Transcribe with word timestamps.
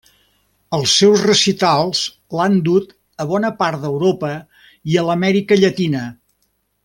Els 0.77 0.93
seus 1.01 1.19
recitals 1.25 2.01
l'han 2.39 2.55
dut 2.69 2.95
a 3.25 3.29
bona 3.33 3.53
part 3.61 3.83
d'Europa 3.85 4.33
i 4.95 4.99
a 5.03 5.05
l'Amèrica 5.11 5.59
Llatina. 5.61 6.05